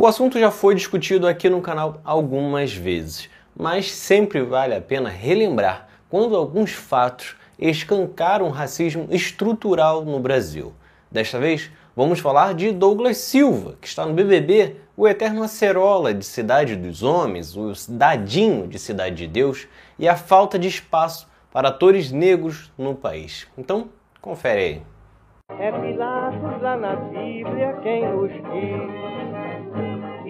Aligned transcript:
O 0.00 0.06
assunto 0.06 0.40
já 0.40 0.50
foi 0.50 0.74
discutido 0.74 1.28
aqui 1.28 1.50
no 1.50 1.60
canal 1.60 2.00
algumas 2.02 2.72
vezes, 2.72 3.28
mas 3.54 3.92
sempre 3.92 4.40
vale 4.40 4.74
a 4.74 4.80
pena 4.80 5.10
relembrar 5.10 5.88
quando 6.08 6.34
alguns 6.34 6.72
fatos 6.72 7.36
escancaram 7.58 8.46
o 8.46 8.50
racismo 8.50 9.06
estrutural 9.10 10.02
no 10.02 10.18
Brasil. 10.18 10.72
Desta 11.10 11.38
vez, 11.38 11.70
vamos 11.94 12.18
falar 12.18 12.54
de 12.54 12.72
Douglas 12.72 13.18
Silva, 13.18 13.76
que 13.78 13.86
está 13.86 14.06
no 14.06 14.14
BBB, 14.14 14.76
o 14.96 15.06
eterno 15.06 15.42
acerola 15.42 16.14
de 16.14 16.24
Cidade 16.24 16.76
dos 16.76 17.02
Homens, 17.02 17.54
o 17.54 17.70
dadinho 17.86 18.66
de 18.66 18.78
Cidade 18.78 19.16
de 19.16 19.26
Deus 19.26 19.68
e 19.98 20.08
a 20.08 20.16
falta 20.16 20.58
de 20.58 20.66
espaço 20.66 21.28
para 21.52 21.68
atores 21.68 22.10
negros 22.10 22.72
no 22.78 22.94
país. 22.94 23.46
Então, 23.58 23.90
confere 24.18 24.60
aí. 24.62 24.82
É 25.58 25.70
Pilatos 25.70 26.62
lá 26.62 26.76
na 26.78 26.96
Bíblia 26.96 27.76
quem 27.82 28.00
diz 28.00 29.49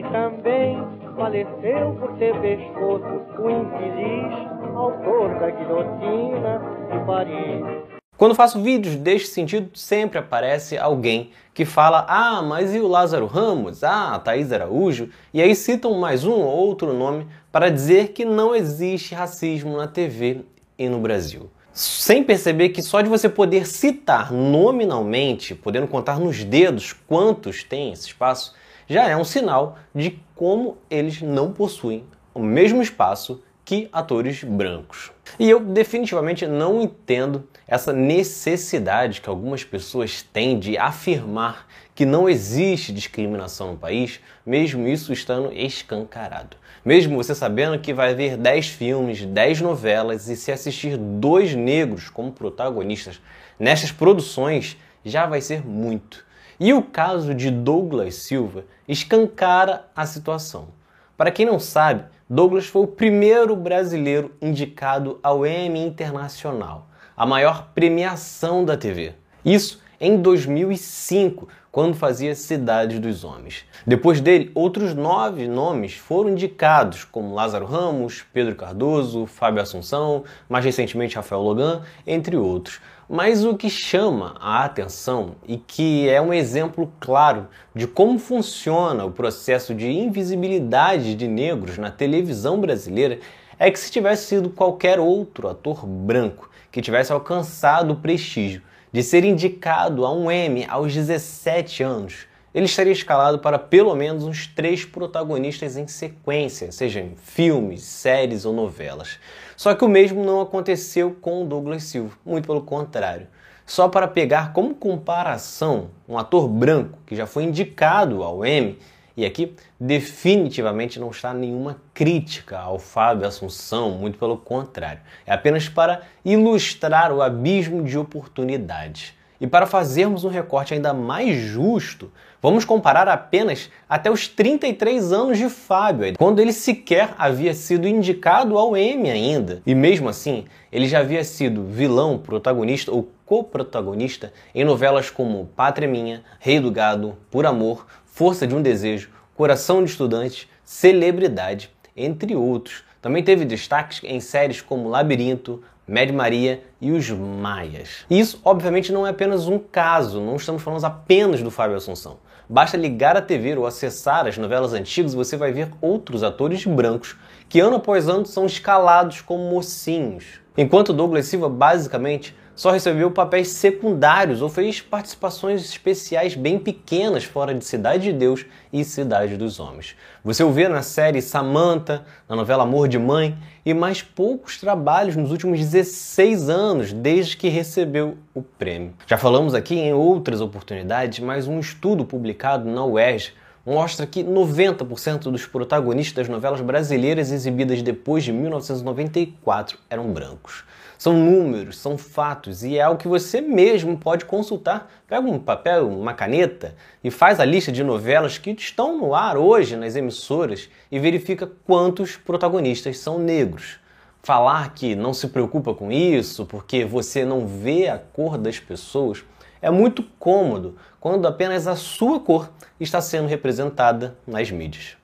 E 0.01 0.03
também 0.05 0.83
faleceu 1.15 1.95
por 2.01 2.17
ter 2.17 2.35
pescoço 2.41 3.05
o 3.39 3.51
infeliz 3.51 4.75
autor 4.75 5.39
da 5.39 5.51
guilhotina 5.51 6.59
de 6.91 7.05
Paris 7.05 8.01
quando 8.17 8.35
faço 8.35 8.63
vídeos 8.63 8.97
deste 8.97 9.29
sentido, 9.29 9.71
sempre 9.79 10.19
aparece 10.19 10.77
alguém 10.77 11.31
que 11.55 11.65
fala: 11.65 12.05
Ah, 12.07 12.43
mas 12.43 12.75
e 12.75 12.79
o 12.79 12.87
Lázaro 12.87 13.25
Ramos? 13.25 13.83
Ah, 13.83 14.15
a 14.15 14.19
Thaís 14.19 14.53
Araújo? 14.53 15.09
E 15.33 15.41
aí 15.41 15.55
citam 15.55 15.95
mais 15.95 16.23
um 16.23 16.33
ou 16.33 16.45
outro 16.45 16.93
nome 16.93 17.27
para 17.51 17.71
dizer 17.71 18.09
que 18.09 18.27
não 18.27 18.55
existe 18.55 19.15
racismo 19.15 19.75
na 19.75 19.87
TV 19.87 20.43
e 20.79 20.87
no 20.87 20.99
Brasil. 20.99 21.51
Sem 21.73 22.23
perceber 22.23 22.69
que 22.71 22.83
só 22.83 23.01
de 23.01 23.09
você 23.09 23.27
poder 23.27 23.67
citar 23.67 24.31
nominalmente, 24.31 25.55
podendo 25.55 25.89
contar 25.89 26.21
nos 26.21 26.45
dedos 26.45 26.93
quantos 26.93 27.65
tem 27.65 27.91
esse 27.91 28.09
espaço, 28.09 28.55
já 28.91 29.09
é 29.09 29.17
um 29.17 29.23
sinal 29.23 29.79
de 29.95 30.19
como 30.35 30.77
eles 30.91 31.23
não 31.23 31.53
possuem 31.53 32.05
o 32.35 32.43
mesmo 32.43 32.83
espaço 32.83 33.41
que 33.65 33.89
atores 33.93 34.43
brancos. 34.43 35.13
E 35.39 35.49
eu 35.49 35.61
definitivamente 35.61 36.45
não 36.45 36.83
entendo 36.83 37.49
essa 37.69 37.93
necessidade 37.93 39.21
que 39.21 39.29
algumas 39.29 39.63
pessoas 39.63 40.23
têm 40.23 40.59
de 40.59 40.77
afirmar 40.77 41.69
que 41.95 42.05
não 42.05 42.29
existe 42.29 42.93
discriminação 42.93 43.73
no 43.73 43.79
país, 43.79 44.19
mesmo 44.45 44.89
isso 44.89 45.13
estando 45.13 45.53
escancarado. 45.53 46.57
Mesmo 46.85 47.17
você 47.17 47.33
sabendo 47.33 47.79
que 47.79 47.95
vai 47.95 48.13
ver 48.13 48.37
10 48.37 48.71
filmes, 48.71 49.25
10 49.25 49.61
novelas 49.61 50.29
e 50.29 50.35
se 50.35 50.51
assistir 50.51 50.97
dois 50.97 51.55
negros 51.55 52.09
como 52.09 52.33
protagonistas 52.33 53.21
nessas 53.57 53.93
produções, 53.93 54.77
já 55.05 55.27
vai 55.27 55.41
ser 55.41 55.65
muito. 55.65 56.29
E 56.61 56.75
o 56.75 56.83
caso 56.83 57.35
de 57.35 57.51
Douglas 57.51 58.17
Silva 58.17 58.67
escancara 58.87 59.87
a 59.97 60.05
situação. 60.05 60.69
Para 61.17 61.31
quem 61.31 61.47
não 61.47 61.59
sabe, 61.59 62.05
Douglas 62.29 62.67
foi 62.67 62.83
o 62.83 62.87
primeiro 62.87 63.57
brasileiro 63.57 64.37
indicado 64.43 65.19
ao 65.23 65.47
Emmy 65.47 65.81
Internacional, 65.81 66.91
a 67.17 67.25
maior 67.25 67.71
premiação 67.75 68.63
da 68.63 68.77
TV. 68.77 69.15
Isso 69.43 69.81
em 70.01 70.17
2005, 70.17 71.47
quando 71.71 71.95
fazia 71.95 72.35
Cidade 72.35 72.99
dos 72.99 73.23
Homens. 73.23 73.67
Depois 73.87 74.21
dele, 74.21 74.51
outros 74.55 74.95
nove 74.95 75.47
nomes 75.47 75.95
foram 75.95 76.31
indicados, 76.31 77.05
como 77.05 77.35
Lázaro 77.35 77.67
Ramos, 77.67 78.25
Pedro 78.33 78.57
Cardoso, 78.57 79.27
Fábio 79.27 79.61
Assunção, 79.61 80.25
mais 80.49 80.65
recentemente 80.65 81.17
Rafael 81.17 81.43
Logan, 81.43 81.83
entre 82.07 82.35
outros. 82.35 82.81
Mas 83.09 83.45
o 83.45 83.57
que 83.57 83.69
chama 83.69 84.37
a 84.41 84.65
atenção 84.65 85.35
e 85.47 85.59
que 85.59 86.09
é 86.09 86.23
um 86.23 86.33
exemplo 86.33 86.91
claro 86.99 87.49
de 87.75 87.87
como 87.87 88.19
funciona 88.19 89.05
o 89.05 89.11
processo 89.11 89.75
de 89.75 89.91
invisibilidade 89.91 91.15
de 91.15 91.29
negros 91.29 91.77
na 91.77 91.91
televisão 91.91 92.59
brasileira 92.59 93.19
é 93.59 93.71
que 93.71 93.79
se 93.79 93.91
tivesse 93.91 94.27
sido 94.27 94.49
qualquer 94.49 94.99
outro 94.99 95.49
ator 95.49 95.85
branco 95.87 96.49
que 96.73 96.81
tivesse 96.81 97.13
alcançado 97.13 97.93
o 97.93 97.97
prestígio 97.97 98.63
de 98.93 99.03
ser 99.03 99.25
indicado 99.25 100.05
a 100.05 100.13
um 100.13 100.31
Emmy 100.31 100.67
aos 100.69 100.93
17 100.93 101.83
anos, 101.83 102.27
ele 102.53 102.67
estaria 102.67 102.93
escalado 102.93 103.39
para 103.39 103.59
pelo 103.59 103.95
menos 103.95 104.25
uns 104.25 104.47
três 104.49 104.85
protagonistas 104.85 105.77
em 105.77 105.87
sequência, 105.87 106.73
seja 106.73 107.01
em 107.01 107.15
filmes, 107.15 107.83
séries 107.83 108.45
ou 108.45 108.53
novelas. 108.53 109.19
Só 109.57 109.75
que 109.75 109.85
o 109.85 109.89
mesmo 109.89 110.25
não 110.25 110.41
aconteceu 110.41 111.17
com 111.21 111.47
Douglas 111.47 111.85
Silva, 111.85 112.17
muito 112.25 112.47
pelo 112.47 112.63
contrário. 112.63 113.29
Só 113.65 113.89
para 113.89 114.09
pegar 114.09 114.53
como 114.53 114.75
comparação 114.75 115.91
um 116.09 116.19
ator 116.19 116.49
branco 116.49 116.99
que 117.07 117.15
já 117.15 117.25
foi 117.25 117.45
indicado 117.45 118.25
ao 118.25 118.45
Emmy, 118.45 118.79
e 119.21 119.25
aqui 119.27 119.55
definitivamente 119.79 120.99
não 120.99 121.11
está 121.11 121.35
nenhuma 121.35 121.77
crítica 121.93 122.59
ao 122.59 122.79
Fábio 122.79 123.29
Assunção, 123.29 123.91
muito 123.91 124.19
pelo 124.19 124.39
contrário. 124.39 125.03
É 125.27 125.33
apenas 125.35 125.69
para 125.69 126.01
ilustrar 126.25 127.13
o 127.13 127.21
abismo 127.21 127.85
de 127.85 127.99
oportunidades. 127.99 129.13
E 129.39 129.47
para 129.47 129.67
fazermos 129.67 130.25
um 130.25 130.31
recorte 130.31 130.73
ainda 130.73 130.95
mais 130.95 131.37
justo, 131.39 132.11
vamos 132.41 132.65
comparar 132.65 133.09
apenas 133.09 133.71
até 133.87 134.11
os 134.11 134.27
33 134.27 135.13
anos 135.13 135.37
de 135.37 135.51
Fábio, 135.51 136.15
quando 136.17 136.41
ele 136.41 136.53
sequer 136.53 137.15
havia 137.19 137.53
sido 137.53 137.87
indicado 137.87 138.57
ao 138.57 138.75
Emmy 138.75 139.11
ainda. 139.11 139.63
E 139.67 139.75
mesmo 139.75 140.09
assim, 140.09 140.47
ele 140.73 140.89
já 140.89 141.01
havia 141.01 141.25
sido 141.25 141.65
vilão, 141.65 142.17
protagonista 142.17 142.91
ou 142.91 143.11
co-protagonista 143.27 144.33
em 144.55 144.65
novelas 144.65 145.09
como 145.09 145.49
Pátria 145.55 145.87
Minha, 145.89 146.23
Rei 146.39 146.59
do 146.59 146.71
Gado, 146.71 147.17
Por 147.31 147.47
Amor, 147.47 147.87
Força 148.13 148.47
de 148.47 148.55
um 148.55 148.61
Desejo, 148.61 149.09
Coração 149.35 149.83
de 149.83 149.91
Estudante, 149.91 150.49
Celebridade, 150.65 151.71
entre 151.97 152.37
outros. 152.37 152.83
Também 153.01 153.23
teve 153.23 153.45
destaques 153.45 154.01
em 154.05 154.21
séries 154.21 154.61
como 154.61 154.89
Labirinto, 154.89 155.63
Mad 155.89 156.11
Maria 156.11 156.63
e 156.81 156.91
os 156.91 157.09
Maias. 157.09 158.05
E 158.11 158.19
isso, 158.21 158.41
obviamente, 158.45 158.93
não 158.93 159.07
é 159.07 159.11
apenas 159.11 159.49
um 159.49 159.59
caso, 159.59 160.21
não 160.21 160.37
estamos 160.37 160.63
falando 160.63 160.85
apenas 160.85 161.43
do 161.43 161.51
Fábio 161.51 161.77
Assunção. 161.77 162.19
Basta 162.49 162.77
ligar 162.77 163.17
a 163.17 163.23
TV 163.23 163.57
ou 163.57 163.65
acessar 163.65 164.27
as 164.27 164.37
novelas 164.37 164.73
antigas 164.73 165.13
e 165.13 165.17
você 165.17 165.37
vai 165.37 165.53
ver 165.53 165.71
outros 165.81 166.23
atores 166.23 166.67
brancos 166.67 167.17
que 167.49 167.61
ano 167.61 167.77
após 167.77 168.09
ano 168.09 168.27
são 168.27 168.45
escalados 168.45 169.21
como 169.21 169.49
mocinhos. 169.49 170.41
Enquanto 170.59 170.93
Douglas 170.93 171.27
Silva 171.27 171.49
basicamente 171.49 172.35
só 172.61 172.71
recebeu 172.71 173.11
papéis 173.11 173.49
secundários 173.49 174.43
ou 174.43 174.51
fez 174.51 174.83
participações 174.83 175.65
especiais 175.65 176.35
bem 176.35 176.59
pequenas 176.59 177.25
fora 177.25 177.55
de 177.55 177.65
Cidade 177.65 178.03
de 178.03 178.13
Deus 178.13 178.45
e 178.71 178.85
Cidade 178.85 179.39
dos 179.39 179.59
Homens. 179.59 179.97
Você 180.23 180.45
o 180.45 180.53
vê 180.53 180.69
na 180.69 180.83
série 180.83 181.23
Samantha, 181.23 182.05
na 182.29 182.37
novela 182.37 182.65
Amor 182.65 182.87
de 182.87 182.99
Mãe 182.99 183.35
e 183.65 183.73
mais 183.73 184.03
poucos 184.03 184.61
trabalhos 184.61 185.17
nos 185.17 185.31
últimos 185.31 185.59
16 185.59 186.51
anos 186.51 186.93
desde 186.93 187.35
que 187.35 187.49
recebeu 187.49 188.19
o 188.35 188.43
prêmio. 188.43 188.93
Já 189.07 189.17
falamos 189.17 189.55
aqui 189.55 189.77
em 189.77 189.95
outras 189.95 190.43
oportunidades, 190.43 191.19
mas 191.21 191.49
um 191.49 191.59
estudo 191.59 192.05
publicado 192.05 192.71
na 192.71 192.85
UERJ 192.85 193.33
mostra 193.71 194.05
que 194.05 194.25
90% 194.25 195.31
dos 195.31 195.47
protagonistas 195.47 196.27
das 196.27 196.29
novelas 196.29 196.61
brasileiras 196.61 197.31
exibidas 197.31 197.81
depois 197.83 198.25
de 198.25 198.33
1994 198.33 199.79
eram 199.89 200.13
brancos. 200.13 200.65
São 200.99 201.13
números, 201.13 201.79
são 201.79 201.97
fatos 201.97 202.65
e 202.65 202.79
é 202.79 202.83
algo 202.83 203.01
que 203.01 203.07
você 203.07 203.41
mesmo 203.41 203.97
pode 203.97 204.25
consultar. 204.25 204.91
Pega 205.07 205.25
um 205.25 205.39
papel, 205.39 205.89
uma 205.89 206.13
caneta 206.13 206.75
e 207.03 207.13
faz 207.13 207.39
a 207.39 207.45
lista 207.45 207.71
de 207.71 207.85
novelas 207.85 208.39
que 208.39 208.51
estão 208.51 208.99
no 208.99 209.15
ar 209.15 209.37
hoje 209.37 209.77
nas 209.77 209.95
emissoras 209.95 210.69
e 210.91 210.99
verifica 210.99 211.49
quantos 211.65 212.17
protagonistas 212.17 212.99
são 212.99 213.21
negros. 213.21 213.79
Falar 214.21 214.75
que 214.75 214.97
não 214.97 215.15
se 215.15 215.29
preocupa 215.29 215.73
com 215.73 215.93
isso 215.93 216.45
porque 216.45 216.85
você 216.85 217.25
não 217.25 217.47
vê 217.47 217.87
a 217.87 217.99
cor 217.99 218.37
das 218.37 218.59
pessoas 218.59 219.23
é 219.63 219.71
muito 219.71 220.03
cômodo 220.03 220.79
quando 221.01 221.27
apenas 221.27 221.67
a 221.67 221.77
sua 221.77 222.21
cor 222.21 222.53
está 222.79 223.01
sendo 223.01 223.29
representada 223.29 224.19
nas 224.27 224.51
mídias. 224.51 224.97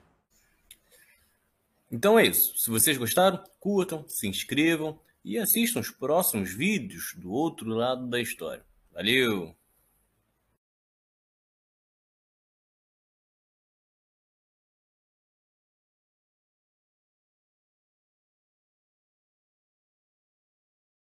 Então 1.91 2.19
é 2.19 2.25
isso. 2.27 2.57
Se 2.57 2.69
vocês 2.69 2.97
gostaram, 2.97 3.41
curtam, 3.59 4.05
se 4.07 4.27
inscrevam 4.27 4.99
e 5.23 5.37
assistam 5.37 5.79
os 5.79 5.89
próximos 5.89 6.53
vídeos 6.53 7.13
do 7.17 7.31
outro 7.31 7.69
lado 7.69 8.07
da 8.07 8.19
história. 8.19 8.63
Valeu! 8.93 9.56